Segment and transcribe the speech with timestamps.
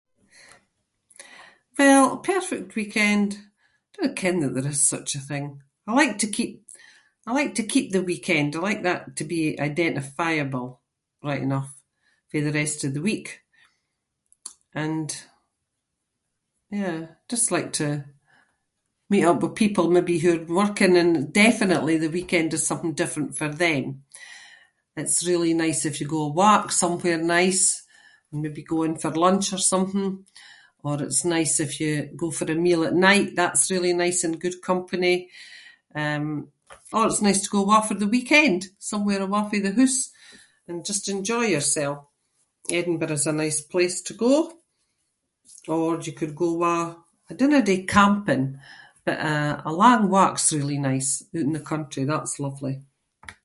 [1.77, 3.33] Well, a perfect weekend-
[3.97, 5.45] I don’t ken that there is such a thing.
[5.89, 6.65] I like to keep-
[7.25, 8.49] I like to keep the weekend.
[8.55, 10.67] I like that to be identifiable,
[11.27, 11.71] right enough,
[12.31, 13.27] fae the rest of the week.
[14.83, 15.09] And,
[16.81, 16.99] yeah,
[17.31, 17.89] just like to
[19.11, 21.13] meet up with people maybe who are working and
[21.45, 23.85] definitely the weekend is something different for them.
[25.01, 27.65] It’s really nice if you go a walk somewhere nice,
[28.43, 30.11] maybe going for lunch or something,
[30.85, 33.29] or it’s nice if you go for a meal at night.
[33.39, 35.15] That’s really nice and good company.
[36.03, 36.27] Um,
[36.95, 40.01] or it’s nice to go awa’ for the weekend, somewhere awa’ fae the hoose
[40.67, 41.93] and just enjoy yersel.
[42.79, 44.35] Edinburgh’s a nice place to go
[45.73, 46.95] or you could go awa’-
[47.29, 48.45] I dinna do camping
[49.05, 52.03] but, eh, a lang walk’s really nice oot in the country.
[52.05, 52.75] That’s lovely.